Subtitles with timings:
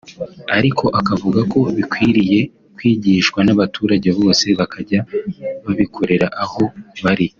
[0.57, 2.39] ariko akavuga ko bikwiriye
[2.75, 4.99] kwigishwa n’abaturage bose bakajya
[5.63, 6.63] babikorera aho
[7.03, 7.27] bari